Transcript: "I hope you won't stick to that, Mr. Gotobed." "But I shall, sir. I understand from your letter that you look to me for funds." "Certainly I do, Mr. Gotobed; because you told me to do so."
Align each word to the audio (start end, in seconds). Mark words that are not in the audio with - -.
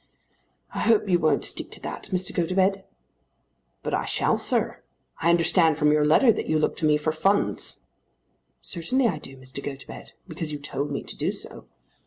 "I 0.73 0.79
hope 0.79 1.07
you 1.07 1.19
won't 1.19 1.45
stick 1.45 1.69
to 1.69 1.79
that, 1.81 2.09
Mr. 2.11 2.33
Gotobed." 2.33 2.85
"But 3.83 3.93
I 3.93 4.05
shall, 4.05 4.39
sir. 4.39 4.81
I 5.21 5.29
understand 5.29 5.77
from 5.77 5.91
your 5.91 6.03
letter 6.03 6.33
that 6.33 6.47
you 6.47 6.57
look 6.57 6.75
to 6.77 6.87
me 6.87 6.97
for 6.97 7.11
funds." 7.11 7.81
"Certainly 8.61 9.05
I 9.07 9.19
do, 9.19 9.37
Mr. 9.37 9.61
Gotobed; 9.63 10.13
because 10.27 10.51
you 10.51 10.57
told 10.57 10.89
me 10.89 11.03
to 11.03 11.15
do 11.15 11.31
so." 11.31 11.67